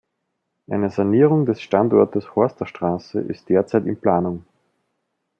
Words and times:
Eine 0.67 0.89
Sanierung 0.89 1.45
des 1.45 1.61
Standortes 1.61 2.35
Horster 2.35 2.65
Straße 2.65 3.19
ist 3.19 3.49
derzeit 3.49 3.85
in 3.85 3.97
Planung. 4.01 4.45